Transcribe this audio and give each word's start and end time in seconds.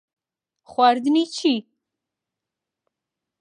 خواردنی 0.71 1.25
چی؟ 1.25 1.53